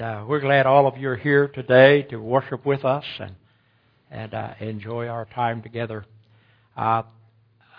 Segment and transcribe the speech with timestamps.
[0.00, 3.34] uh, we're glad all of you are here today to worship with us and
[4.10, 6.04] and uh, enjoy our time together.
[6.76, 7.02] Uh,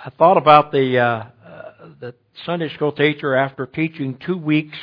[0.05, 2.15] I thought about the uh, uh, the
[2.46, 4.78] Sunday school teacher after teaching two weeks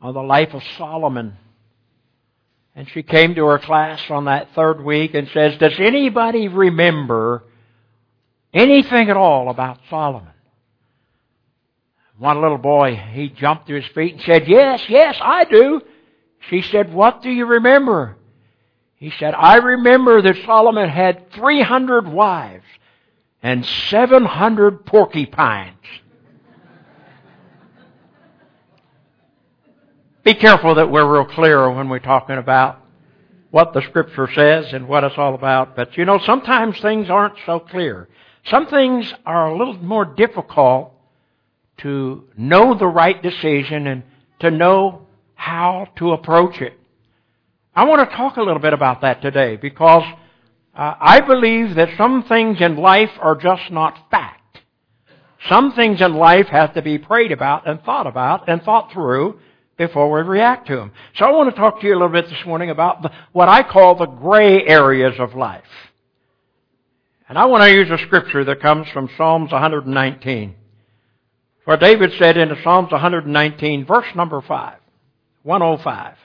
[0.00, 1.36] on the life of Solomon,
[2.74, 7.44] and she came to her class on that third week and says, "Does anybody remember
[8.52, 10.32] anything at all about Solomon?"
[12.18, 15.80] One little boy, he jumped to his feet and said, Yes, yes, I do.
[16.48, 18.16] She said, What do you remember?
[18.96, 22.64] He said, I remember that Solomon had 300 wives
[23.42, 25.76] and 700 porcupines.
[30.22, 32.84] Be careful that we're real clear when we're talking about
[33.50, 35.74] what the scripture says and what it's all about.
[35.74, 38.08] But you know, sometimes things aren't so clear.
[38.44, 40.92] Some things are a little more difficult
[41.78, 44.02] to know the right decision and
[44.40, 45.06] to know
[45.40, 46.74] how to approach it.
[47.74, 50.02] I want to talk a little bit about that today because
[50.74, 54.58] uh, I believe that some things in life are just not fact.
[55.48, 59.40] Some things in life have to be prayed about and thought about and thought through
[59.78, 60.92] before we react to them.
[61.16, 63.48] So I want to talk to you a little bit this morning about the, what
[63.48, 65.64] I call the gray areas of life.
[67.30, 70.54] And I want to use a scripture that comes from Psalms 119.
[71.64, 74.79] For David said in Psalms 119, verse number 5,
[75.42, 76.16] 105,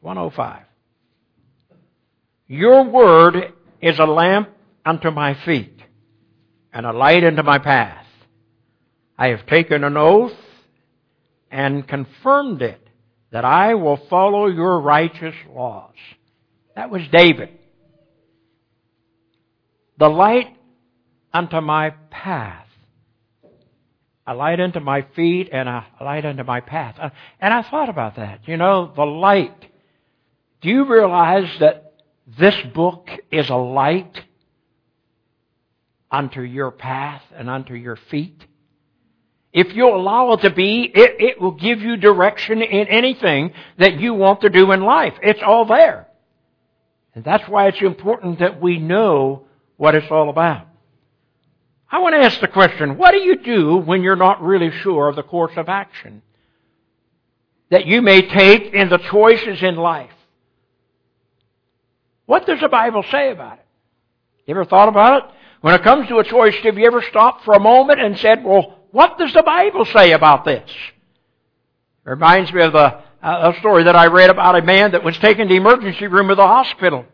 [0.00, 0.62] 105,
[2.48, 3.36] Your word
[3.80, 4.48] is a lamp
[4.84, 5.78] unto my feet
[6.72, 8.04] and a light unto my path.
[9.16, 10.32] I have taken an oath
[11.50, 12.80] and confirmed it
[13.30, 15.94] that I will follow your righteous laws.
[16.74, 17.50] That was David.
[19.98, 20.56] The light
[21.32, 22.61] unto my path
[24.26, 26.96] a light unto my feet and a light unto my path.
[26.98, 28.46] Uh, and I thought about that.
[28.46, 29.66] You know, the light.
[30.60, 31.94] Do you realize that
[32.38, 34.22] this book is a light
[36.10, 38.44] unto your path and unto your feet?
[39.52, 44.00] If you allow it to be, it, it will give you direction in anything that
[44.00, 45.14] you want to do in life.
[45.22, 46.08] It's all there.
[47.14, 50.68] And that's why it's important that we know what it's all about.
[51.92, 55.10] I want to ask the question, what do you do when you're not really sure
[55.10, 56.22] of the course of action
[57.70, 60.10] that you may take in the choices in life?
[62.24, 63.66] What does the Bible say about it?
[64.46, 65.30] You ever thought about it?
[65.60, 68.42] When it comes to a choice, have you ever stopped for a moment and said,
[68.42, 70.68] well, what does the Bible say about this?
[70.70, 75.18] It reminds me of uh, a story that I read about a man that was
[75.18, 77.04] taken to the emergency room of the hospital.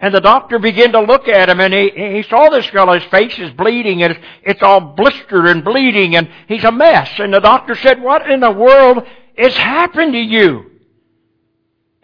[0.00, 3.36] And the doctor began to look at him and he, he saw this fellow's face
[3.36, 7.10] is bleeding and it's all blistered and bleeding and he's a mess.
[7.18, 9.04] And the doctor said, what in the world
[9.36, 10.70] has happened to you?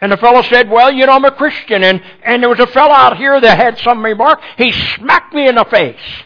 [0.01, 2.67] And the fellow said, well, you know, I'm a Christian and, and there was a
[2.67, 4.41] fellow out here that had some remark.
[4.59, 6.25] He smacked me in the face.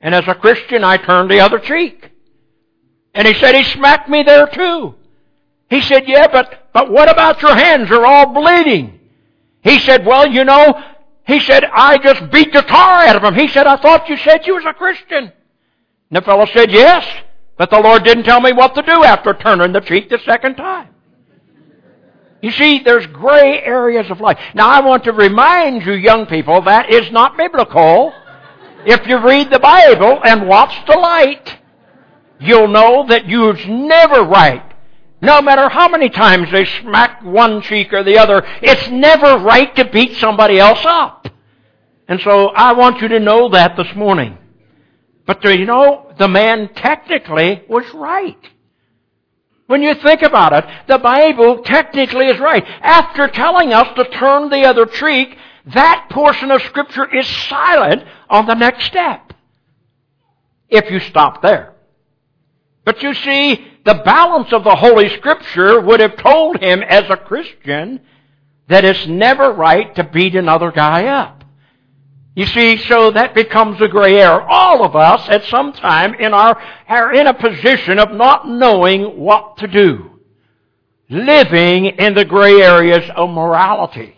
[0.00, 2.10] And as a Christian, I turned the other cheek.
[3.14, 4.96] And he said he smacked me there too.
[5.70, 7.88] He said, yeah, but, but what about your hands?
[7.88, 8.98] They're all bleeding.
[9.62, 10.80] He said, well, you know,
[11.24, 13.34] he said, I just beat the tar out of him.
[13.34, 15.24] He said, I thought you said you was a Christian.
[15.24, 15.32] And
[16.10, 17.06] the fellow said, yes,
[17.56, 20.56] but the Lord didn't tell me what to do after turning the cheek the second
[20.56, 20.88] time.
[22.42, 24.36] You see, there's gray areas of life.
[24.52, 28.12] Now I want to remind you young people that is not biblical.
[28.84, 31.58] If you read the Bible and watch the light,
[32.40, 34.71] you'll know that you're never right
[35.22, 39.74] no matter how many times they smack one cheek or the other, it's never right
[39.76, 41.28] to beat somebody else up.
[42.08, 44.36] And so I want you to know that this morning.
[45.24, 48.36] But you know, the man technically was right.
[49.68, 52.64] When you think about it, the Bible technically is right.
[52.82, 58.46] After telling us to turn the other cheek, that portion of Scripture is silent on
[58.46, 59.32] the next step.
[60.68, 61.74] If you stop there.
[62.84, 67.16] But you see, the balance of the Holy Scripture would have told him as a
[67.16, 68.00] Christian
[68.68, 71.44] that it's never right to beat another guy up.
[72.34, 74.46] You see, so that becomes a gray area.
[74.48, 76.58] All of us at some time in our,
[76.88, 80.20] are in a position of not knowing what to do.
[81.10, 84.16] Living in the gray areas of morality.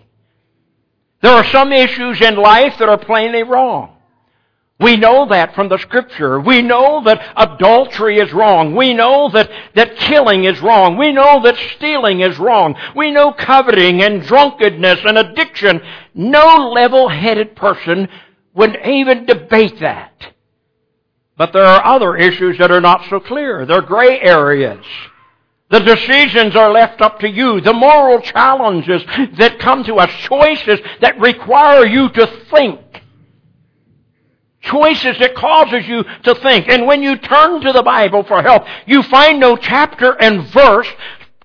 [1.22, 3.93] There are some issues in life that are plainly wrong.
[4.80, 6.40] We know that from the scripture.
[6.40, 8.74] We know that adultery is wrong.
[8.74, 10.96] We know that, that killing is wrong.
[10.96, 12.74] We know that stealing is wrong.
[12.96, 15.80] We know coveting and drunkenness and addiction.
[16.12, 18.08] No level-headed person
[18.54, 20.32] would even debate that.
[21.36, 23.66] But there are other issues that are not so clear.
[23.66, 24.84] They're gray areas.
[25.70, 27.60] The decisions are left up to you.
[27.60, 29.02] The moral challenges
[29.38, 32.80] that come to us, choices that require you to think.
[34.64, 36.68] Choices that causes you to think.
[36.68, 40.88] And when you turn to the Bible for help, you find no chapter and verse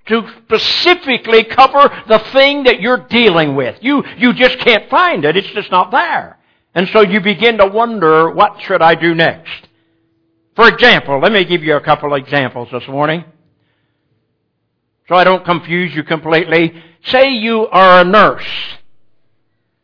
[0.07, 3.77] to specifically cover the thing that you're dealing with.
[3.81, 5.37] You, you just can't find it.
[5.37, 6.39] It's just not there.
[6.73, 9.67] And so you begin to wonder, what should I do next?
[10.55, 13.23] For example, let me give you a couple examples this morning.
[15.07, 16.81] So I don't confuse you completely.
[17.05, 18.47] Say you are a nurse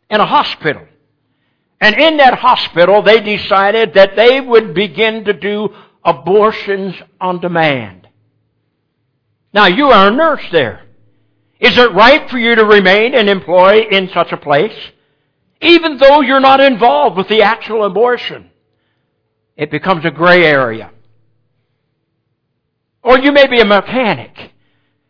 [0.09, 0.85] in a hospital.
[1.81, 5.69] And in that hospital, they decided that they would begin to do
[6.03, 8.07] abortions on demand.
[9.53, 10.85] Now, you are a nurse there.
[11.59, 14.75] Is it right for you to remain an employee in such a place?
[15.61, 18.51] Even though you're not involved with the actual abortion.
[19.55, 20.91] It becomes a gray area.
[23.01, 24.51] Or you may be a mechanic.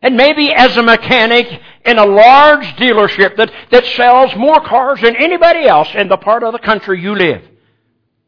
[0.06, 1.48] And maybe as a mechanic
[1.84, 6.44] in a large dealership that, that sells more cars than anybody else in the part
[6.44, 7.42] of the country you live.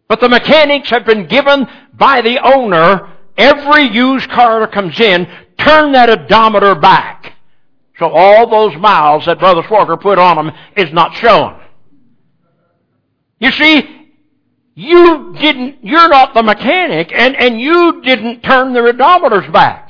[0.07, 5.27] But the mechanics have been given by the owner every used car that comes in
[5.59, 7.33] turn that odometer back.
[7.99, 11.61] So all those miles that Brother Swogger put on them is not shown.
[13.39, 14.09] You see,
[14.73, 19.86] you didn't, you're not the mechanic and, and you didn't turn the odometers back.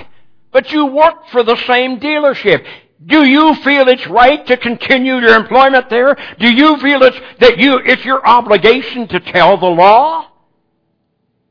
[0.52, 2.66] But you work for the same dealership.
[3.06, 6.18] Do you feel it's right to continue your employment there?
[6.40, 10.32] Do you feel it's, that you, it's your obligation to tell the law?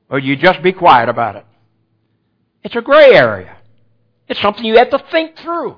[0.09, 1.47] Or you just be quiet about it?
[2.65, 3.57] It's a gray area.
[4.29, 5.77] It's something you have to think through.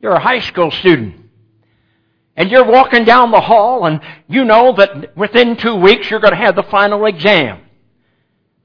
[0.00, 1.16] You're a high school student.
[2.36, 6.32] And you're walking down the hall and you know that within two weeks you're going
[6.32, 7.60] to have the final exam.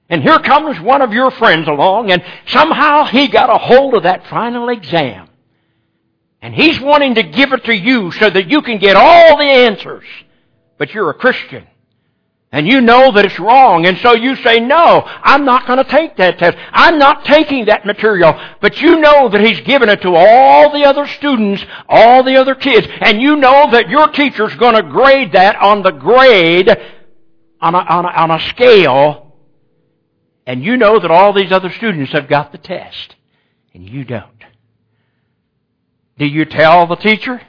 [0.09, 4.03] And here comes one of your friends along and somehow he got a hold of
[4.03, 5.29] that final exam.
[6.41, 9.43] And he's wanting to give it to you so that you can get all the
[9.43, 10.05] answers.
[10.77, 11.65] But you're a Christian.
[12.51, 15.91] And you know that it's wrong, and so you say, no, I'm not going to
[15.91, 16.57] take that test.
[16.71, 18.39] I'm not taking that material.
[18.61, 22.55] But you know that he's given it to all the other students, all the other
[22.55, 26.69] kids, and you know that your teacher's going to grade that on the grade,
[27.59, 29.24] on a, on a, on a scale,
[30.45, 33.15] and you know that all these other students have got the test,
[33.73, 34.31] and you don't.
[36.17, 37.41] Do you tell the teacher?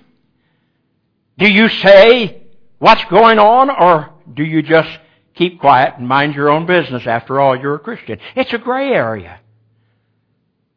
[1.38, 2.43] Do you say
[2.78, 4.88] what's going on, or do you just
[5.34, 7.06] keep quiet and mind your own business?
[7.06, 8.19] After all, you're a Christian.
[8.34, 9.40] It's a gray area.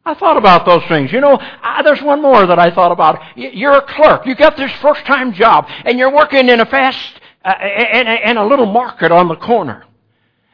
[0.06, 1.12] I thought about those things.
[1.12, 3.38] You know, I, there's one more that I thought about.
[3.38, 4.25] You're a clerk.
[4.25, 7.54] You got this first time job, and you're working in a fast, uh,
[7.94, 9.86] in, in a little market on the corner.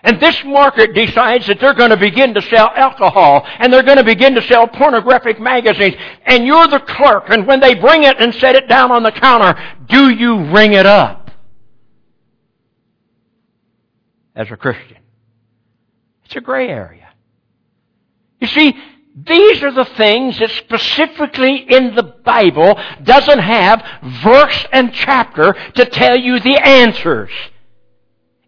[0.06, 3.98] And this market decides that they're going to begin to sell alcohol and they're going
[3.98, 5.96] to begin to sell pornographic magazines.
[6.26, 7.26] And you're the clerk.
[7.30, 10.74] And when they bring it and set it down on the counter, do you ring
[10.74, 11.26] it up?
[14.36, 14.98] as a Christian.
[16.26, 17.10] It's a gray area.
[18.40, 18.76] You see,
[19.16, 23.84] these are the things that specifically in the Bible doesn't have
[24.22, 27.32] verse and chapter to tell you the answers.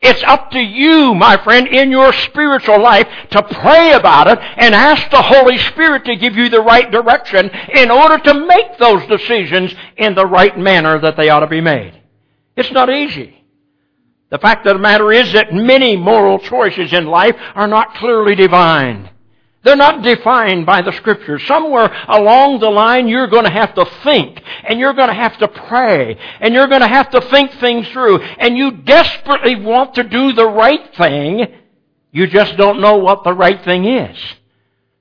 [0.07, 4.73] It's up to you, my friend, in your spiritual life to pray about it and
[4.73, 9.05] ask the Holy Spirit to give you the right direction in order to make those
[9.07, 12.01] decisions in the right manner that they ought to be made.
[12.55, 13.43] It's not easy.
[14.29, 18.35] The fact of the matter is that many moral choices in life are not clearly
[18.35, 19.09] defined.
[19.67, 21.45] They're not defined by the scriptures.
[21.45, 25.37] Somewhere along the line you're going to have to think and you're going to have
[25.39, 29.95] to pray and you're going to have to think things through and you desperately want
[29.95, 31.47] to do the right thing.
[32.13, 34.17] You just don't know what the right thing is.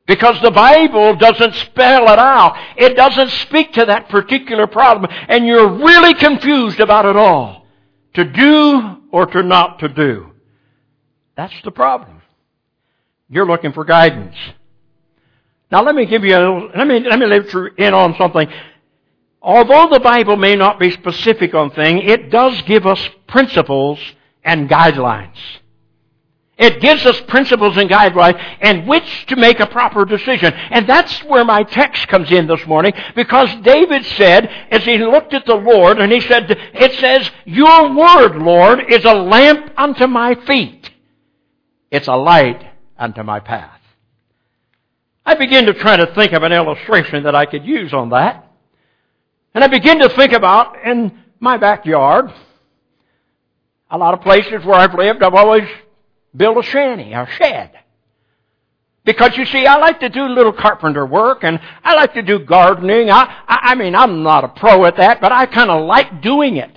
[0.04, 2.56] Because the Bible doesn't spell it out.
[2.76, 7.66] It doesn't speak to that particular problem and you're really confused about it all
[8.14, 10.32] to do or to not to do.
[11.36, 12.15] That's the problem.
[13.28, 14.36] You're looking for guidance.
[15.70, 18.14] Now let me give you a, little, let me, let me let you in on
[18.16, 18.48] something.
[19.42, 23.98] Although the Bible may not be specific on things, it does give us principles
[24.44, 25.36] and guidelines.
[26.56, 30.54] It gives us principles and guidelines and which to make a proper decision.
[30.54, 35.34] And that's where my text comes in this morning because David said, as he looked
[35.34, 40.06] at the Lord, and he said, it says, Your word, Lord, is a lamp unto
[40.06, 40.90] my feet.
[41.90, 43.80] It's a light unto my path.
[45.24, 48.48] I begin to try to think of an illustration that I could use on that.
[49.54, 52.30] And I begin to think about in my backyard,
[53.90, 55.68] a lot of places where I've lived, I've always
[56.34, 57.72] built a shanty, a shed.
[59.04, 62.40] Because you see, I like to do little carpenter work and I like to do
[62.40, 63.10] gardening.
[63.10, 66.22] I, I, I mean, I'm not a pro at that, but I kind of like
[66.22, 66.76] doing it.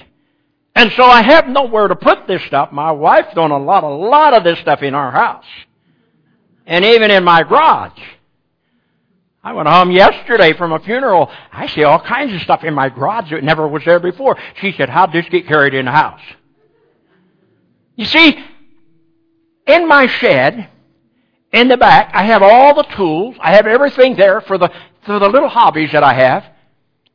[0.76, 2.72] And so I have nowhere to put this stuff.
[2.72, 5.46] My wife's done a lot, a lot of this stuff in our house.
[6.70, 8.00] And even in my garage.
[9.44, 11.32] I went home yesterday from a funeral.
[11.52, 14.38] I see all kinds of stuff in my garage that never was there before.
[14.62, 16.22] She said, how'd this get carried in the house?
[17.96, 18.38] You see,
[19.66, 20.70] in my shed,
[21.52, 23.36] in the back, I have all the tools.
[23.40, 24.70] I have everything there for the,
[25.08, 26.46] for the little hobbies that I have.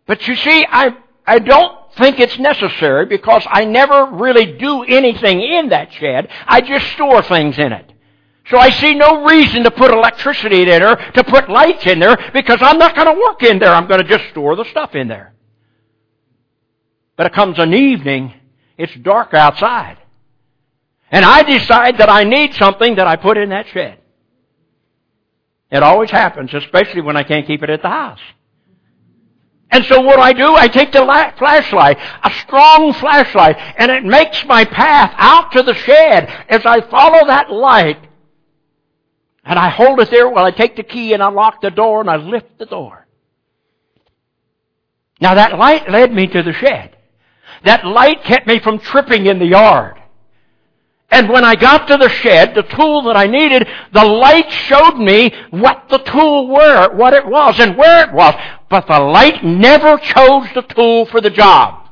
[0.06, 5.40] But you see, I, I don't think it's necessary because I never really do anything
[5.40, 6.28] in that shed.
[6.44, 7.92] I just store things in it.
[8.50, 12.16] So I see no reason to put electricity in there, to put lights in there,
[12.32, 13.70] because I'm not going to work in there.
[13.70, 15.34] I'm going to just store the stuff in there.
[17.16, 18.34] But it comes an evening,
[18.76, 19.98] it's dark outside.
[21.10, 23.98] And I decide that I need something that I put in that shed.
[25.70, 28.20] It always happens, especially when I can't keep it at the house.
[29.70, 30.54] And so what I do?
[30.54, 31.04] I take the
[31.38, 36.28] flashlight, a strong flashlight, and it makes my path out to the shed.
[36.48, 37.98] As I follow that light,
[39.44, 42.10] and I hold it there while I take the key and unlock the door and
[42.10, 43.06] I lift the door.
[45.20, 46.96] Now that light led me to the shed.
[47.64, 50.00] That light kept me from tripping in the yard.
[51.10, 54.96] And when I got to the shed, the tool that I needed, the light showed
[54.96, 58.34] me what the tool were, what it was and where it was.
[58.68, 61.83] But the light never chose the tool for the job.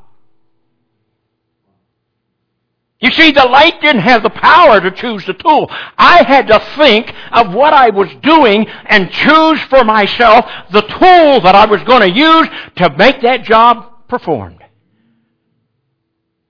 [3.03, 5.69] You see, the light didn't have the power to choose the tool.
[5.99, 11.41] I had to think of what I was doing and choose for myself the tool
[11.41, 14.61] that I was going to use to make that job performed.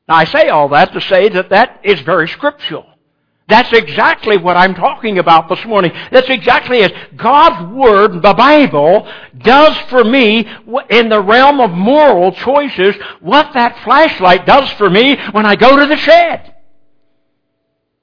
[0.06, 2.91] Now I say all that to say that that is very scriptural.
[3.52, 5.92] That's exactly what I'm talking about this morning.
[6.11, 7.18] That's exactly it.
[7.18, 9.06] God's Word, the Bible,
[9.37, 10.49] does for me
[10.88, 15.76] in the realm of moral choices what that flashlight does for me when I go
[15.76, 16.54] to the shed.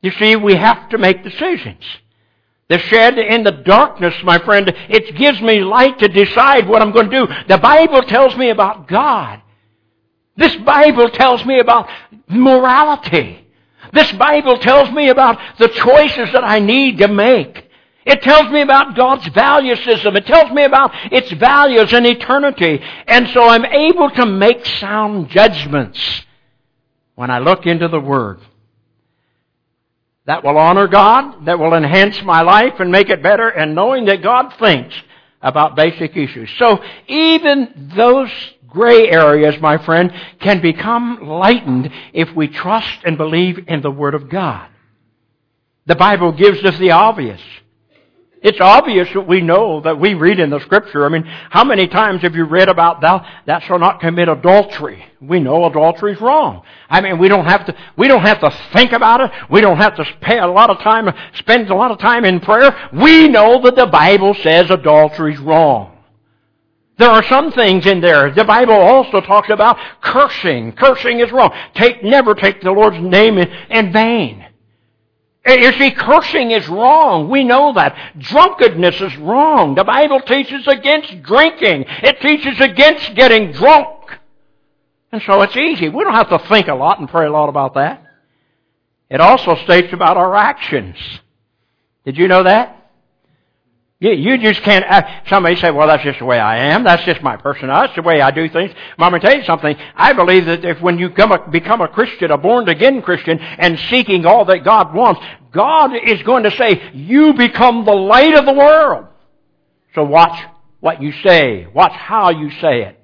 [0.03, 1.83] You see, we have to make decisions.
[2.67, 6.91] The shed in the darkness, my friend, it gives me light to decide what I'm
[6.91, 7.33] going to do.
[7.47, 9.41] The Bible tells me about God.
[10.37, 11.89] This Bible tells me about
[12.27, 13.47] morality.
[13.91, 17.69] This Bible tells me about the choices that I need to make.
[18.05, 20.15] It tells me about God's value system.
[20.15, 22.81] It tells me about its values and eternity.
[23.07, 25.99] And so I'm able to make sound judgments
[27.15, 28.39] when I look into the Word.
[30.25, 34.05] That will honor God, that will enhance my life and make it better, and knowing
[34.05, 34.95] that God thinks
[35.41, 36.49] about basic issues.
[36.57, 38.31] So even those
[38.69, 44.15] gray areas, my friend, can become lightened if we trust and believe in the Word
[44.15, 44.69] of God.
[45.85, 47.41] The Bible gives us the obvious.
[48.41, 51.05] It's obvious that we know that we read in the scripture.
[51.05, 55.03] I mean, how many times have you read about thou, thou shalt not commit adultery?
[55.19, 56.63] We know adultery is wrong.
[56.89, 59.31] I mean, we don't have to, we don't have to think about it.
[59.49, 62.39] We don't have to pay a lot of time, spend a lot of time in
[62.39, 62.89] prayer.
[62.93, 65.98] We know that the Bible says adultery is wrong.
[66.99, 68.29] There are some things in there.
[68.29, 70.73] The Bible also talks about cursing.
[70.73, 71.53] Cursing is wrong.
[71.73, 74.45] Take, never take the Lord's name in, in vain.
[75.45, 77.29] Eh, you see, cursing is wrong.
[77.29, 77.95] We know that.
[78.17, 79.75] Drunkenness is wrong.
[79.75, 81.85] The Bible teaches against drinking.
[81.87, 84.19] It teaches against getting drunk.
[85.13, 85.87] And so it's easy.
[85.87, 88.03] We don't have to think a lot and pray a lot about that.
[89.09, 90.97] It also states about our actions.
[92.03, 92.78] Did you know that?
[94.01, 96.85] You, you just can't, uh, somebody say, well, that's just the way I am.
[96.85, 97.87] That's just my personality.
[97.87, 98.71] That's the way I do things.
[98.97, 99.75] Mom, I'm tell you something.
[99.93, 103.39] I believe that if when you come a, become a Christian, a born again Christian,
[103.39, 105.19] and seeking all that God wants,
[105.51, 109.07] God is going to say, you become the light of the world.
[109.95, 110.45] So watch
[110.79, 111.67] what you say.
[111.67, 112.99] Watch how you say it.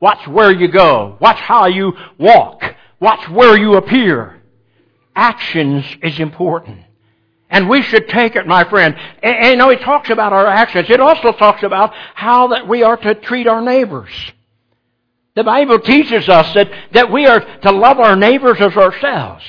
[0.00, 1.18] Watch where you go.
[1.20, 2.62] Watch how you walk.
[3.00, 4.40] Watch where you appear.
[5.14, 6.80] Actions is important.
[7.50, 8.94] And we should take it, my friend.
[9.22, 10.90] And, and you know, he talks about our actions.
[10.90, 14.10] It also talks about how that we are to treat our neighbors.
[15.34, 19.44] The Bible teaches us that, that we are to love our neighbors as ourselves.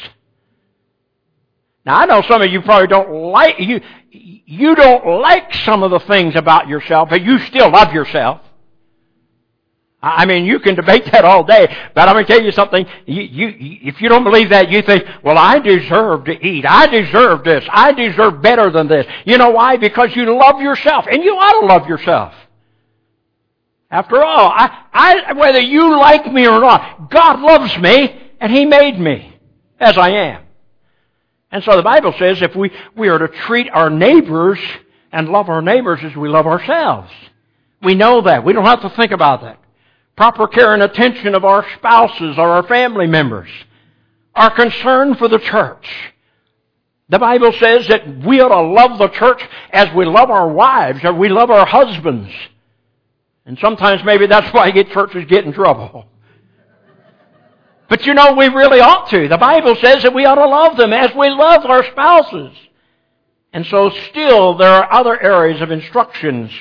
[1.85, 5.91] Now I know some of you probably don't like, you, you don't like some of
[5.91, 8.41] the things about yourself, but you still love yourself.
[10.01, 12.85] I mean, you can debate that all day, but I'm going to tell you something.
[13.05, 16.65] You, you, if you don't believe that, you think, well, I deserve to eat.
[16.65, 17.65] I deserve this.
[17.69, 19.05] I deserve better than this.
[19.25, 19.75] You know why?
[19.75, 22.33] Because you love yourself, and you ought to love yourself.
[23.91, 28.65] After all, I, I, whether you like me or not, God loves me, and He
[28.65, 29.35] made me
[29.81, 30.43] as I am.
[31.51, 34.59] And so the Bible says if we, we are to treat our neighbors
[35.11, 37.11] and love our neighbors as we love ourselves.
[37.81, 38.45] We know that.
[38.45, 39.59] We don't have to think about that.
[40.19, 43.47] Proper care and attention of our spouses or our family members.
[44.35, 45.87] Our concern for the church.
[47.07, 51.05] The Bible says that we ought to love the church as we love our wives
[51.05, 52.29] or we love our husbands.
[53.45, 56.05] And sometimes maybe that's why churches get in trouble.
[57.87, 59.29] But you know, we really ought to.
[59.29, 62.57] The Bible says that we ought to love them as we love our spouses.
[63.53, 66.51] And so still there are other areas of instructions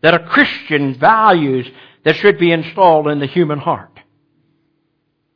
[0.00, 1.66] that a Christian values
[2.04, 3.98] that should be installed in the human heart.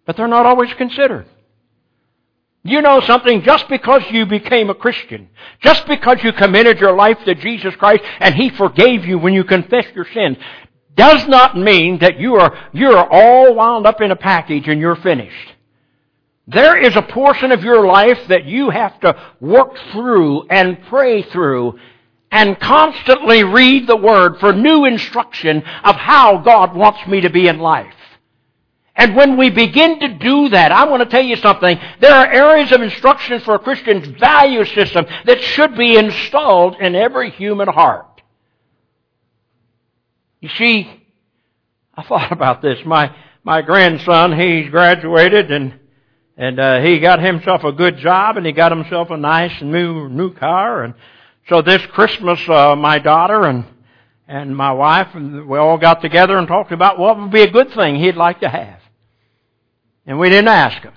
[0.06, 1.26] But they're not always considered.
[2.64, 5.28] You know something, just because you became a Christian,
[5.60, 9.44] just because you committed your life to Jesus Christ and He forgave you when you
[9.44, 10.36] confessed your sins,
[10.94, 14.80] does not mean that you are, you are all wound up in a package and
[14.80, 15.54] you're finished.
[16.48, 21.22] There is a portion of your life that you have to work through and pray
[21.22, 21.78] through
[22.30, 27.48] and constantly read the Word for new instruction of how God wants me to be
[27.48, 27.94] in life.
[28.98, 31.78] And when we begin to do that, I want to tell you something.
[32.00, 36.96] There are areas of instruction for a Christian's value system that should be installed in
[36.96, 38.20] every human heart.
[40.40, 40.90] You see,
[41.94, 42.78] I thought about this.
[42.84, 45.78] My my grandson, he's graduated and
[46.36, 50.08] and uh, he got himself a good job and he got himself a nice new
[50.08, 50.94] new car and
[51.48, 53.64] so this Christmas, uh, my daughter and
[54.28, 57.50] and my wife and we all got together and talked about what would be a
[57.50, 58.80] good thing he'd like to have.
[60.06, 60.92] And we didn't ask him.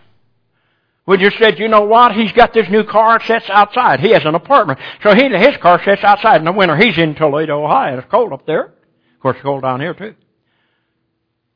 [1.05, 2.13] We just said, you know what?
[2.13, 3.17] He's got this new car.
[3.17, 4.01] It sits outside.
[4.01, 4.79] He has an apartment.
[5.01, 6.75] So he, his car sits outside in the winter.
[6.75, 7.97] He's in Toledo, Ohio.
[7.97, 8.65] It's cold up there.
[8.65, 10.13] Of course, it's cold down here too.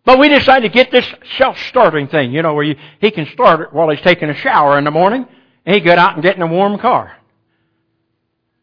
[0.05, 3.59] But we decided to get this self-starting thing, you know, where you, he can start
[3.61, 5.25] it while he's taking a shower in the morning,
[5.65, 7.17] and he get out and get in a warm car.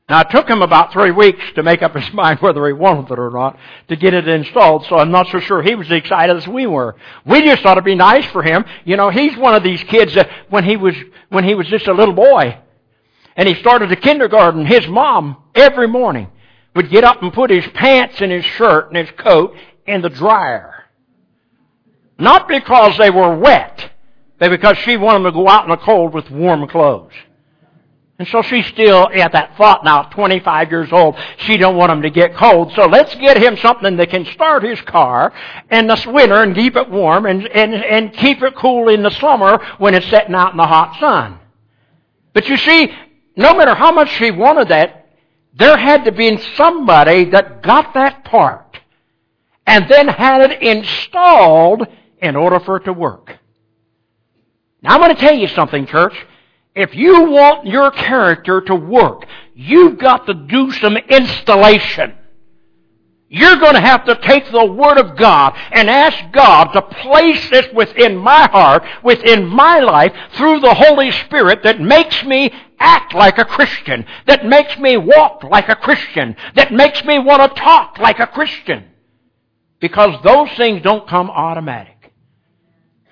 [0.09, 3.11] Now it took him about three weeks to make up his mind whether he wanted
[3.13, 5.99] it or not to get it installed, so I'm not so sure he was as
[5.99, 6.97] excited as we were.
[7.25, 8.65] We just thought it'd be nice for him.
[8.85, 10.95] You know, he's one of these kids that when he was,
[11.29, 12.59] when he was just a little boy,
[13.37, 16.29] and he started the kindergarten, his mom, every morning,
[16.75, 19.55] would get up and put his pants and his shirt and his coat
[19.87, 20.85] in the dryer.
[22.19, 23.91] Not because they were wet,
[24.39, 27.13] but because she wanted them to go out in the cold with warm clothes.
[28.19, 31.17] And so she's still at that thought now, 25 years old.
[31.39, 32.73] She don't want him to get cold.
[32.75, 35.33] So let's get him something that can start his car
[35.71, 39.11] in the winter and keep it warm and, and, and keep it cool in the
[39.11, 41.39] summer when it's setting out in the hot sun.
[42.33, 42.93] But you see,
[43.35, 45.09] no matter how much she wanted that,
[45.55, 48.79] there had to be somebody that got that part
[49.67, 51.87] and then had it installed
[52.21, 53.39] in order for it to work.
[54.83, 56.15] Now I'm going to tell you something, church.
[56.75, 62.15] If you want your character to work, you've got to do some installation.
[63.29, 67.49] You're going to have to take the Word of God and ask God to place
[67.49, 73.15] this within my heart, within my life, through the Holy Spirit that makes me act
[73.15, 77.61] like a Christian, that makes me walk like a Christian, that makes me want to
[77.61, 78.85] talk like a Christian.
[79.81, 81.92] Because those things don't come automatic.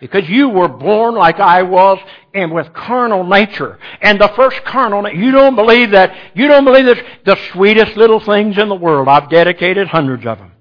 [0.00, 1.98] Because you were born like I was
[2.32, 3.78] and with carnal nature.
[4.00, 8.20] And the first carnal, you don't believe that, you don't believe that the sweetest little
[8.20, 9.08] things in the world.
[9.08, 10.52] I've dedicated hundreds of them.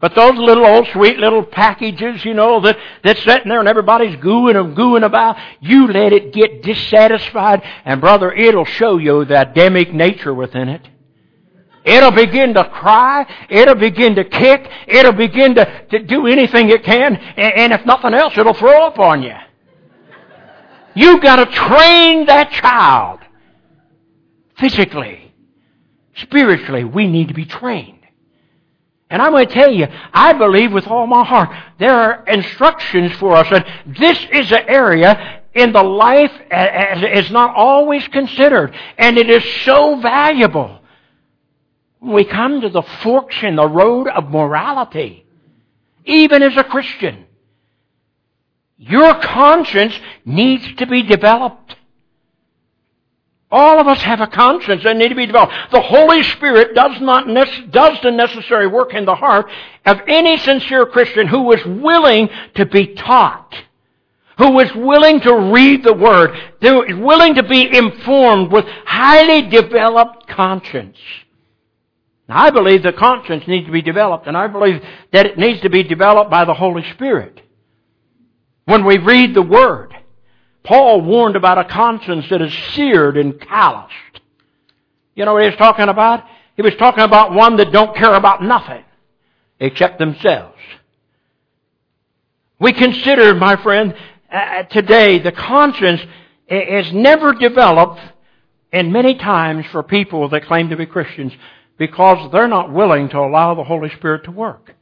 [0.00, 4.16] But those little old sweet little packages, you know, that, that's sitting there and everybody's
[4.16, 9.40] gooing and gooing about, you let it get dissatisfied and brother, it'll show you the
[9.40, 10.82] Adamic nature within it.
[11.84, 13.26] It'll begin to cry.
[13.48, 14.70] It'll begin to kick.
[14.86, 17.16] It'll begin to, to do anything it can.
[17.16, 19.34] And, and if nothing else, it'll throw up on you.
[20.94, 23.20] You've got to train that child.
[24.58, 25.32] Physically.
[26.14, 27.98] Spiritually, we need to be trained.
[29.10, 33.12] And I'm going to tell you, I believe with all my heart, there are instructions
[33.16, 33.46] for us.
[33.50, 38.74] And this is an area in the life as is not always considered.
[38.96, 40.81] And it is so valuable.
[42.02, 45.24] We come to the forks in the road of morality.
[46.04, 47.26] Even as a Christian.
[48.76, 51.76] Your conscience needs to be developed.
[53.52, 55.52] All of us have a conscience that needs to be developed.
[55.70, 57.26] The Holy Spirit does not
[57.70, 59.48] does the necessary work in the heart
[59.84, 63.54] of any sincere Christian who is willing to be taught,
[64.38, 69.42] who is willing to read the Word, who is willing to be informed with highly
[69.42, 70.98] developed conscience.
[72.32, 75.70] I believe the conscience needs to be developed, and I believe that it needs to
[75.70, 77.40] be developed by the Holy Spirit.
[78.64, 79.94] When we read the Word,
[80.62, 84.20] Paul warned about a conscience that is seared and calloused.
[85.14, 86.24] You know what he's talking about?
[86.56, 88.84] He was talking about one that don't care about nothing
[89.58, 90.58] except themselves.
[92.58, 93.94] We consider, my friend,
[94.30, 96.00] uh, today the conscience
[96.48, 98.00] is never developed
[98.72, 101.32] and many times for people that claim to be Christians
[101.82, 104.76] because they're not willing to allow the Holy Spirit to work.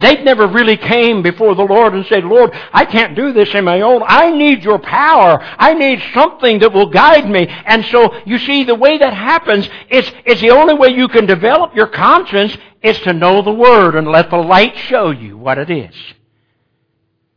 [0.00, 3.66] They've never really came before the Lord and said, Lord, I can't do this in
[3.66, 4.02] my own.
[4.06, 5.38] I need your power.
[5.42, 7.46] I need something that will guide me.
[7.66, 11.26] And so, you see, the way that happens is, is the only way you can
[11.26, 15.58] develop your conscience is to know the Word and let the light show you what
[15.58, 15.94] it is.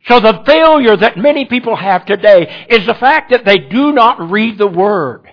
[0.07, 4.31] So the failure that many people have today is the fact that they do not
[4.31, 5.29] read the Word.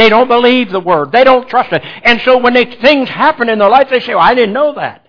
[0.00, 1.12] They don't believe the Word.
[1.12, 1.82] They don't trust it.
[1.84, 4.74] And so when they, things happen in their life, they say, well, I didn't know
[4.76, 5.06] that.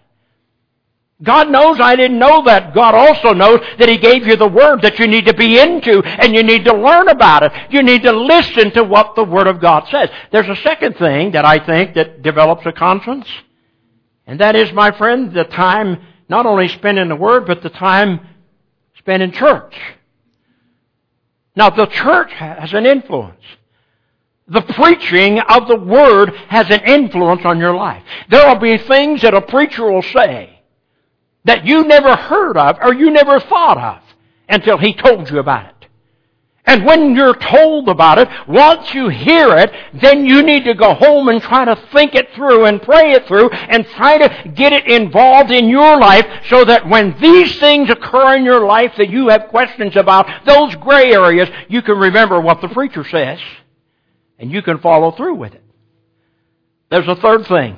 [1.24, 2.76] God knows I didn't know that.
[2.76, 6.02] God also knows that He gave you the Word that you need to be into
[6.04, 7.54] and you need to learn about it.
[7.70, 10.10] You need to listen to what the Word of God says.
[10.30, 13.28] There's a second thing that I think that develops a conscience.
[14.28, 17.70] And that is, my friend, the time not only spent in the Word, but the
[17.70, 18.28] time
[18.98, 19.74] spent in church.
[21.56, 23.42] Now, the church has an influence.
[24.52, 28.04] The preaching of the Word has an influence on your life.
[28.30, 30.60] There will be things that a preacher will say
[31.46, 34.04] that you never heard of or you never thought of
[34.50, 35.88] until he told you about it.
[36.66, 40.96] And when you're told about it, once you hear it, then you need to go
[40.96, 44.74] home and try to think it through and pray it through and try to get
[44.74, 49.10] it involved in your life so that when these things occur in your life that
[49.10, 53.40] you have questions about, those gray areas, you can remember what the preacher says
[54.42, 55.64] and you can follow through with it.
[56.90, 57.78] There's a third thing.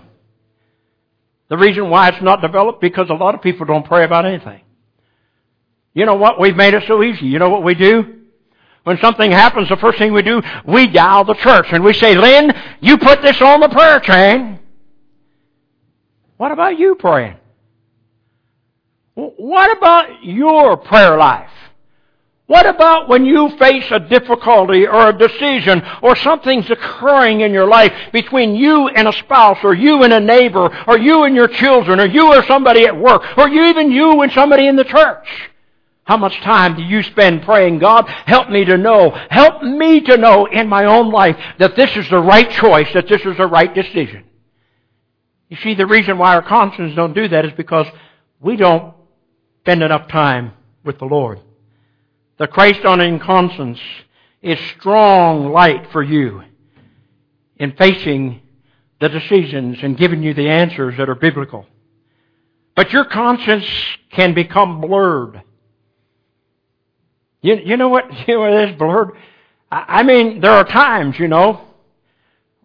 [1.50, 4.62] The reason why it's not developed, because a lot of people don't pray about anything.
[5.94, 6.40] You know what?
[6.40, 7.26] We've made it so easy.
[7.28, 8.22] You know what we do?
[8.86, 12.16] When something happens, the first thing we do, we dial the church and we say,
[12.16, 14.60] Lynn, you put this on the prayer chain.
[16.38, 17.38] What about you praying?
[19.16, 21.53] What about your prayer life?
[22.46, 27.68] What about when you face a difficulty or a decision or something's occurring in your
[27.68, 31.48] life between you and a spouse or you and a neighbor or you and your
[31.48, 34.84] children or you or somebody at work or you even you and somebody in the
[34.84, 35.26] church?
[36.04, 40.18] How much time do you spend praying, God, help me to know, help me to
[40.18, 43.48] know in my own life that this is the right choice, that this is the
[43.48, 44.26] right decision?
[45.48, 47.88] You see, the reason why our consciences don't do that is because
[48.42, 48.94] we don't
[49.62, 50.52] spend enough time
[50.84, 51.40] with the Lord.
[52.44, 53.80] The Christ-honoring conscience
[54.42, 56.44] is strong light for you
[57.56, 58.42] in facing
[59.00, 61.66] the decisions and giving you the answers that are biblical.
[62.76, 63.66] But your conscience
[64.12, 65.42] can become blurred.
[67.42, 68.12] You, you know what?
[68.28, 69.12] You know what is blurred?
[69.72, 71.62] I, I mean, there are times, you know,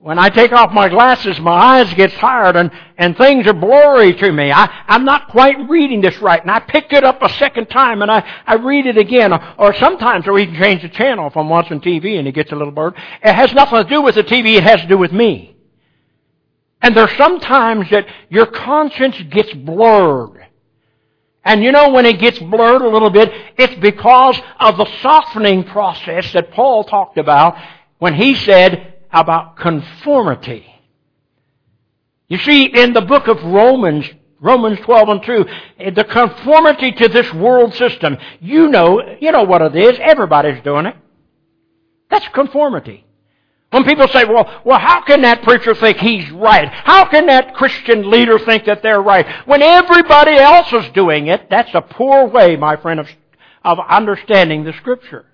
[0.01, 4.15] when I take off my glasses, my eyes get tired and, and things are blurry
[4.15, 4.53] to me.
[4.53, 6.41] I, I'm not quite reading this right.
[6.41, 9.33] And I pick it up a second time and I, I read it again.
[9.33, 12.53] Or, or sometimes I even change the channel if I'm watching TV and it gets
[12.53, 12.95] a little blurred.
[13.25, 15.57] It has nothing to do with the TV, it has to do with me.
[16.81, 20.47] And there's sometimes that your conscience gets blurred.
[21.45, 25.65] And you know when it gets blurred a little bit, it's because of the softening
[25.65, 27.57] process that Paul talked about
[27.99, 30.67] when he said, about conformity.
[32.29, 34.05] You see, in the book of Romans,
[34.41, 35.47] Romans 12 and 2,
[35.79, 39.99] eh, the conformity to this world system, you know, you know what it is.
[40.01, 40.97] Everybody's doing it.
[42.11, 43.05] That's conformity.
[43.71, 46.69] When people say, well, well, how can that preacher think he's right?
[46.69, 49.27] How can that Christian leader think that they're right?
[49.47, 53.09] When everybody else is doing it, that's a poor way, my friend, of,
[53.65, 55.27] of understanding the Scripture.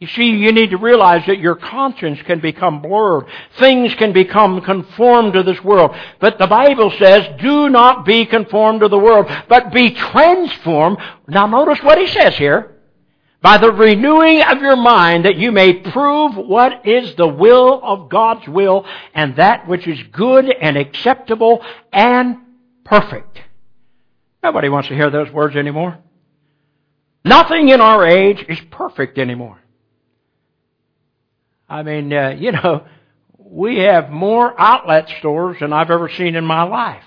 [0.00, 3.26] You see, you need to realize that your conscience can become blurred.
[3.58, 5.96] Things can become conformed to this world.
[6.20, 10.98] But the Bible says, do not be conformed to the world, but be transformed.
[11.26, 12.76] Now notice what he says here.
[13.40, 18.08] By the renewing of your mind that you may prove what is the will of
[18.08, 18.84] God's will
[19.14, 22.36] and that which is good and acceptable and
[22.84, 23.40] perfect.
[24.44, 25.98] Nobody wants to hear those words anymore.
[27.24, 29.58] Nothing in our age is perfect anymore.
[31.68, 32.86] I mean, uh, you know,
[33.36, 37.02] we have more outlet stores than I've ever seen in my life.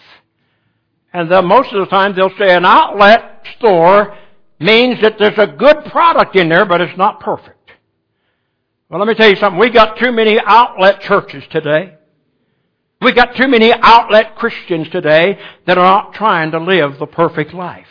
[1.13, 4.17] And the, most of the time they'll say an outlet store
[4.59, 7.71] means that there's a good product in there, but it's not perfect.
[8.89, 9.59] Well, let me tell you something.
[9.59, 11.95] We got too many outlet churches today.
[13.01, 17.53] We got too many outlet Christians today that are not trying to live the perfect
[17.53, 17.87] life.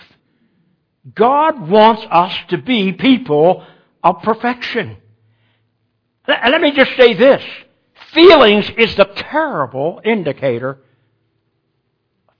[1.15, 3.67] God wants us to be people
[4.05, 4.99] of perfection.
[6.31, 7.43] Let me just say this.
[8.13, 10.79] Feelings is the terrible indicator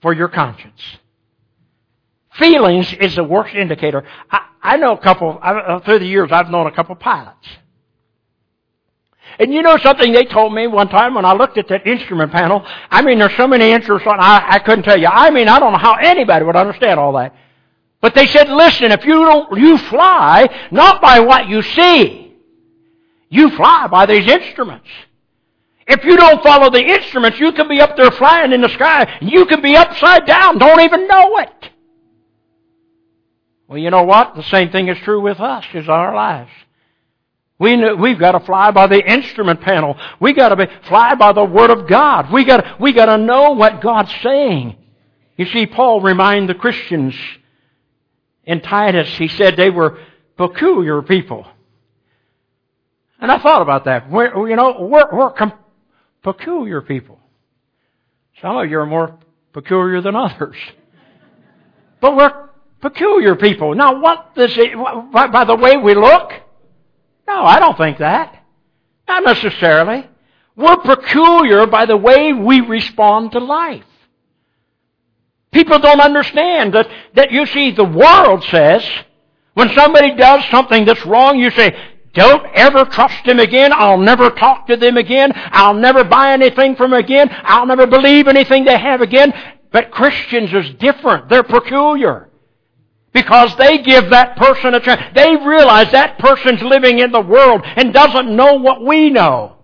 [0.01, 0.81] for your conscience.
[2.33, 4.03] Feelings is the worst indicator.
[4.29, 7.47] I, I know a couple, I, uh, through the years, I've known a couple pilots.
[9.39, 12.31] And you know something they told me one time when I looked at that instrument
[12.31, 12.65] panel?
[12.89, 15.07] I mean, there's so many instruments on, I, I couldn't tell you.
[15.07, 17.35] I mean, I don't know how anybody would understand all that.
[18.01, 22.20] But they said, listen, if you don't, you fly not by what you see.
[23.31, 24.87] You fly by these instruments.
[25.87, 29.03] If you don't follow the instruments, you can be up there flying in the sky,
[29.19, 31.69] and you can be upside down, don't even know it.
[33.67, 34.35] Well, you know what?
[34.35, 36.51] The same thing is true with us is our lives.
[37.57, 39.95] We know, we've got to fly by the instrument panel.
[40.19, 42.33] We've got to be, fly by the Word of God.
[42.33, 44.75] We got we got to know what God's saying.
[45.37, 47.15] You see, Paul reminded the Christians
[48.43, 49.99] in Titus, he said they were
[50.37, 51.45] peculiar people.
[53.21, 54.09] And I thought about that.
[54.09, 55.53] We're, you know, we're, we're com-
[56.23, 57.19] peculiar people.
[58.41, 59.19] Some of you are more
[59.53, 60.55] peculiar than others.
[62.01, 62.49] But we're
[62.81, 63.75] peculiar people.
[63.75, 64.73] Now, what does it,
[65.13, 66.33] by, by the way we look?
[67.27, 68.43] No, I don't think that.
[69.07, 70.09] Not necessarily.
[70.55, 73.85] We're peculiar by the way we respond to life.
[75.51, 78.83] People don't understand that, that you see, the world says,
[79.53, 81.77] when somebody does something that's wrong, you say,
[82.13, 83.71] don't ever trust them again.
[83.73, 85.31] I'll never talk to them again.
[85.35, 87.29] I'll never buy anything from them again.
[87.43, 89.33] I'll never believe anything they have again.
[89.71, 91.29] But Christians is different.
[91.29, 92.29] They're peculiar.
[93.13, 95.01] Because they give that person a chance.
[95.15, 99.57] They realize that person's living in the world and doesn't know what we know.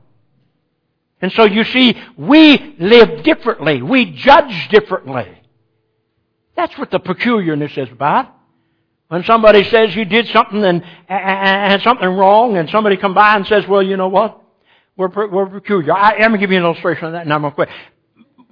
[1.22, 3.82] And so you see, we live differently.
[3.82, 5.28] We judge differently.
[6.56, 8.37] That's what the peculiarness is about.
[9.10, 13.48] When somebody says you did something and, and something wrong, and somebody come by and
[13.48, 14.42] says, "Well, you know what?
[14.98, 17.54] We're we're peculiar." I, am gonna give you an illustration of that, and I'm.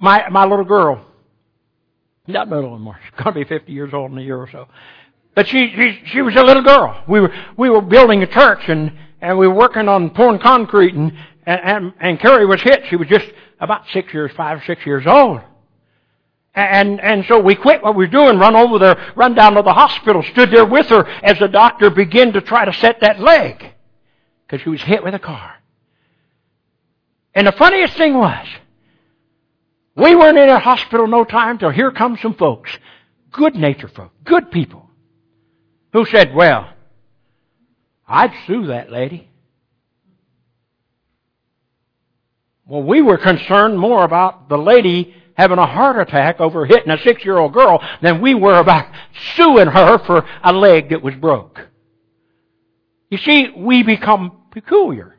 [0.00, 1.04] My my little girl,
[2.26, 2.98] not little anymore.
[3.04, 4.68] She's gonna be 50 years old in a year or so.
[5.34, 7.04] But she she she was a little girl.
[7.06, 10.94] We were we were building a church and and we were working on pouring concrete
[10.94, 11.12] and
[11.44, 12.84] and and, and Carrie was hit.
[12.88, 13.26] She was just
[13.60, 15.40] about six years, five or six years old.
[16.56, 19.62] And, and so we quit what we were doing, run over there, run down to
[19.62, 23.20] the hospital, stood there with her as the doctor began to try to set that
[23.20, 23.74] leg.
[24.46, 25.54] Because she was hit with a car.
[27.34, 28.46] And the funniest thing was,
[29.94, 32.70] we weren't in a hospital no time till here come some folks,
[33.32, 34.88] good natured folk, good people,
[35.92, 36.70] who said, well,
[38.08, 39.28] I'd sue that lady.
[42.64, 46.98] Well, we were concerned more about the lady having a heart attack over hitting a
[46.98, 48.90] six year old girl than we were about
[49.34, 51.60] suing her for a leg that was broke.
[53.10, 55.16] You see, we become peculiar.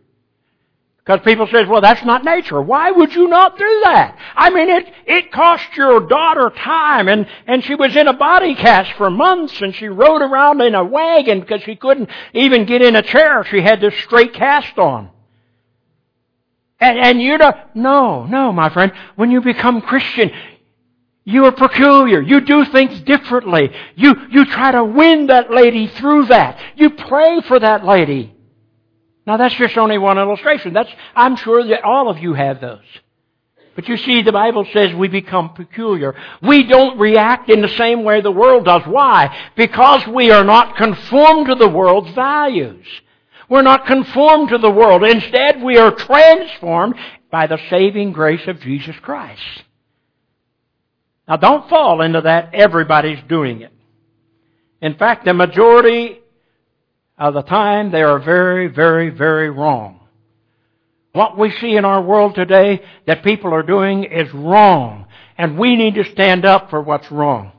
[1.07, 2.61] Because people say, well, that's not nature.
[2.61, 4.17] Why would you not do that?
[4.35, 8.55] I mean, it, it cost your daughter time and, and she was in a body
[8.55, 12.81] cast for months and she rode around in a wagon because she couldn't even get
[12.81, 13.45] in a chair.
[13.45, 15.09] She had this straight cast on.
[16.79, 18.91] And, and you don't, no, no, my friend.
[19.15, 20.31] When you become Christian,
[21.23, 22.21] you are peculiar.
[22.21, 23.71] You do things differently.
[23.95, 26.59] You, you try to win that lady through that.
[26.75, 28.33] You pray for that lady.
[29.25, 30.73] Now that's just only one illustration.
[30.73, 32.79] That's, I'm sure that all of you have those.
[33.75, 36.15] But you see, the Bible says we become peculiar.
[36.41, 38.83] We don't react in the same way the world does.
[38.87, 39.35] Why?
[39.55, 42.85] Because we are not conformed to the world's values.
[43.49, 45.03] We're not conformed to the world.
[45.03, 46.95] Instead, we are transformed
[47.31, 49.41] by the saving grace of Jesus Christ.
[51.27, 53.73] Now don't fall into that everybody's doing it.
[54.81, 56.19] In fact, the majority
[57.17, 60.01] of the time they are very, very, very wrong.
[61.13, 65.07] What we see in our world today that people are doing is wrong.
[65.37, 67.51] And we need to stand up for what's wrong.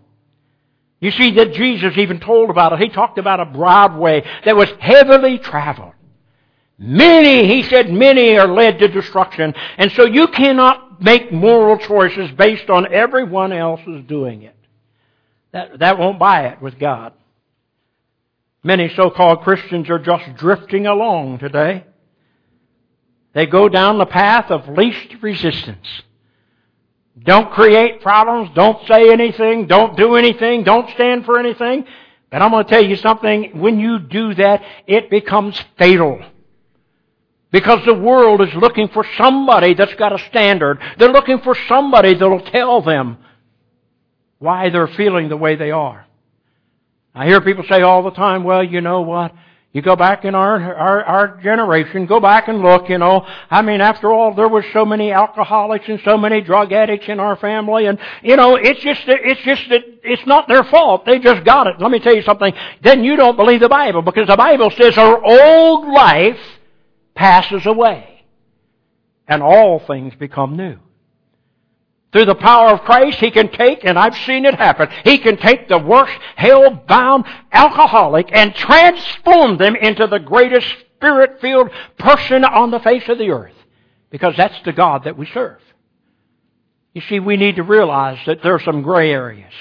[1.00, 2.80] You see that Jesus even told about it.
[2.80, 5.92] He talked about a broad way that was heavily traveled.
[6.76, 9.54] Many, he said, many are led to destruction.
[9.76, 14.56] And so you cannot make moral choices based on everyone else is doing it.
[15.52, 17.14] That, that won't buy it with God.
[18.62, 21.84] Many so-called Christians are just drifting along today.
[23.34, 25.86] They go down the path of least resistance.
[27.24, 28.50] Don't create problems.
[28.54, 29.66] Don't say anything.
[29.66, 30.64] Don't do anything.
[30.64, 31.84] Don't stand for anything.
[32.30, 33.58] But I'm going to tell you something.
[33.58, 36.20] When you do that, it becomes fatal.
[37.50, 40.80] Because the world is looking for somebody that's got a standard.
[40.98, 43.18] They're looking for somebody that'll tell them
[44.38, 46.06] why they're feeling the way they are.
[47.14, 49.34] I hear people say all the time, well, you know what?
[49.78, 53.24] You go back in our, our, our generation, go back and look, you know.
[53.48, 57.20] I mean, after all, there was so many alcoholics and so many drug addicts in
[57.20, 61.06] our family and, you know, it's just, it's just that it's not their fault.
[61.06, 61.76] They just got it.
[61.78, 62.52] Let me tell you something.
[62.82, 66.40] Then you don't believe the Bible because the Bible says our old life
[67.14, 68.24] passes away
[69.28, 70.78] and all things become new.
[72.12, 75.36] Through the power of Christ, He can take, and I've seen it happen, He can
[75.36, 80.66] take the worst, hell-bound alcoholic and transform them into the greatest
[80.96, 83.52] spirit-filled person on the face of the earth.
[84.10, 85.60] Because that's the God that we serve.
[86.94, 89.52] You see, we need to realize that there are some gray areas.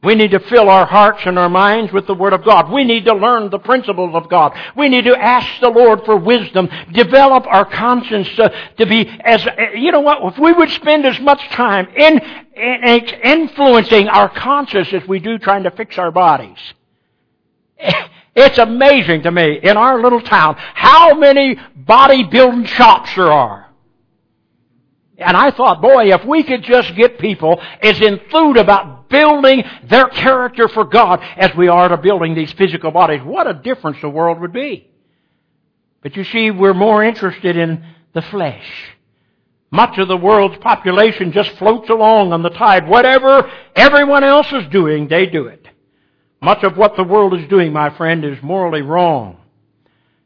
[0.00, 2.70] We need to fill our hearts and our minds with the Word of God.
[2.70, 4.56] We need to learn the principles of God.
[4.76, 9.44] We need to ask the Lord for wisdom, develop our conscience to, to be as,
[9.74, 12.20] you know what, if we would spend as much time in,
[12.54, 16.58] in influencing our conscience as we do trying to fix our bodies.
[18.40, 23.67] It's amazing to me in our little town how many bodybuilding shops there are.
[25.18, 30.06] And I thought, boy, if we could just get people as enthused about building their
[30.06, 34.08] character for God as we are to building these physical bodies, what a difference the
[34.08, 34.88] world would be.
[36.02, 38.64] But you see, we're more interested in the flesh.
[39.72, 42.88] Much of the world's population just floats along on the tide.
[42.88, 45.66] Whatever everyone else is doing, they do it.
[46.40, 49.36] Much of what the world is doing, my friend, is morally wrong.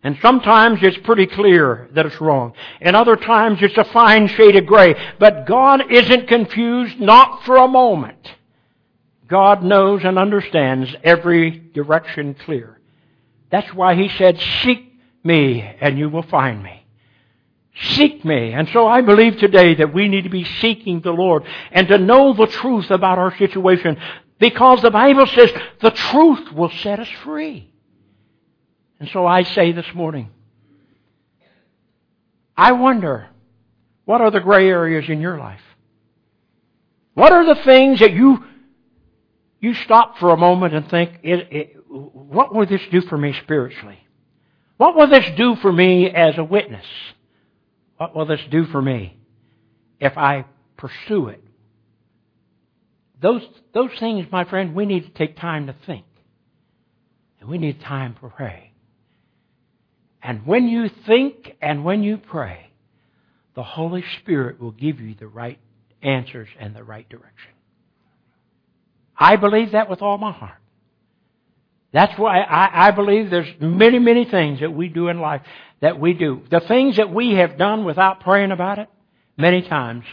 [0.04, 2.54] And sometimes it's pretty clear that it's wrong.
[2.80, 4.94] And other times it's a fine shade of gray.
[5.20, 8.32] But God isn't confused, not for a moment.
[9.28, 12.80] God knows and understands every direction clear.
[13.50, 16.84] That's why He said, Seek me and you will find me.
[17.94, 18.52] Seek me.
[18.52, 21.96] And so I believe today that we need to be seeking the Lord and to
[21.96, 23.98] know the truth about our situation
[24.38, 27.71] because the Bible says the truth will set us free.
[29.02, 30.30] And so I say this morning,
[32.56, 33.30] I wonder,
[34.04, 35.60] what are the gray areas in your life?
[37.14, 38.44] What are the things that you
[39.58, 43.34] you stop for a moment and think, it, it, what will this do for me
[43.42, 43.98] spiritually?
[44.76, 46.86] What will this do for me as a witness?
[47.96, 49.16] What will this do for me
[49.98, 50.44] if I
[50.76, 51.42] pursue it?
[53.20, 53.42] Those,
[53.74, 56.04] those things, my friend, we need to take time to think.
[57.40, 58.71] And we need time to pray.
[60.22, 62.70] And when you think and when you pray,
[63.54, 65.58] the Holy Spirit will give you the right
[66.00, 67.50] answers and the right direction.
[69.16, 70.58] I believe that with all my heart.
[71.92, 75.42] That's why I, I, believe there's many, many things that we do in life
[75.80, 76.42] that we do.
[76.50, 78.88] The things that we have done without praying about it,
[79.36, 80.04] many times,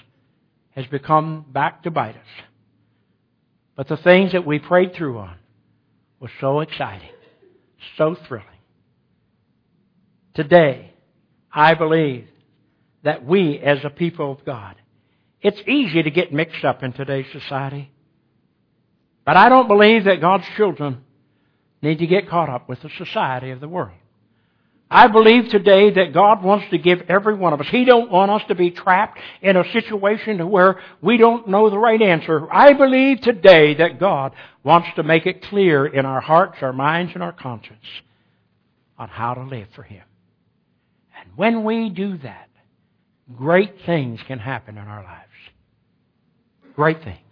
[0.72, 2.46] has become back to bite us.
[3.78, 5.38] But the things that we prayed through on
[6.20, 7.10] was so exciting,
[7.98, 8.46] so thrilling.
[10.34, 10.94] Today,
[11.52, 12.28] I believe
[13.04, 14.76] that we as a people of God,
[15.42, 17.92] it's easy to get mixed up in today's society.
[19.26, 21.04] But I don't believe that God's children
[21.82, 23.96] need to get caught up with the society of the world.
[24.92, 27.68] I believe today that God wants to give every one of us.
[27.70, 31.78] He don't want us to be trapped in a situation where we don't know the
[31.78, 32.52] right answer.
[32.52, 37.12] I believe today that God wants to make it clear in our hearts, our minds,
[37.14, 37.86] and our conscience
[38.98, 40.02] on how to live for Him.
[41.40, 42.50] When we do that,
[43.34, 45.32] great things can happen in our lives.
[46.76, 47.32] Great things.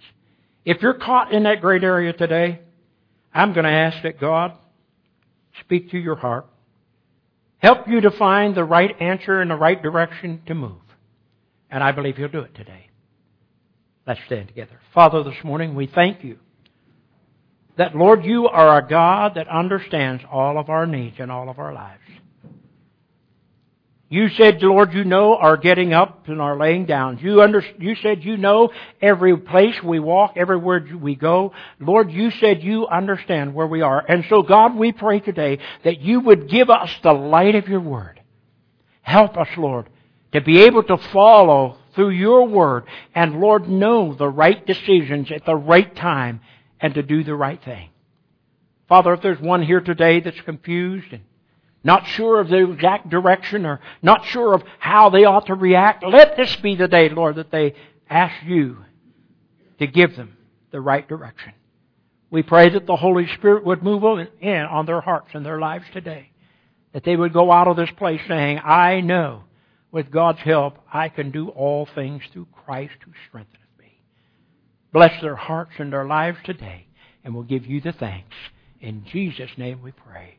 [0.64, 2.62] If you're caught in that great area today,
[3.34, 4.54] I'm going to ask that God
[5.60, 6.46] speak to your heart,
[7.58, 10.80] help you to find the right answer and the right direction to move.
[11.70, 12.88] And I believe He'll do it today.
[14.08, 14.80] Let's stand together.
[14.94, 16.40] Father, this morning we thank you
[17.76, 21.60] that, Lord, you are a God that understands all of our needs and all of
[21.60, 22.00] our lives.
[24.10, 27.18] You said, Lord, you know our getting up and our laying down.
[27.18, 31.52] You, under, you said you know every place we walk, everywhere we go.
[31.80, 34.00] Lord, you said you understand where we are.
[34.00, 37.82] And so, God, we pray today that you would give us the light of your
[37.82, 38.22] word.
[39.02, 39.90] Help us, Lord,
[40.32, 45.46] to be able to follow through your word and, Lord, know the right decisions at
[45.46, 46.40] the right time
[46.80, 47.90] and to do the right thing.
[48.88, 51.24] Father, if there's one here today that's confused and
[51.88, 56.04] not sure of the exact direction or not sure of how they ought to react,
[56.06, 57.76] let this be the day, Lord, that they
[58.10, 58.84] ask you
[59.80, 60.36] to give them
[60.72, 61.54] the right direction.
[62.30, 64.04] We pray that the Holy Spirit would move
[64.42, 66.32] in on their hearts and their lives today.
[66.92, 69.44] That they would go out of this place saying, I know
[69.90, 74.02] with God's help I can do all things through Christ who strengtheneth me.
[74.92, 76.88] Bless their hearts and their lives today,
[77.24, 78.36] and we'll give you the thanks.
[78.82, 80.38] In Jesus' name we pray.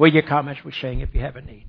[0.00, 1.66] Will you come as we sing if you have a need?